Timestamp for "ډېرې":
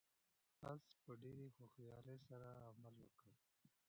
1.21-1.47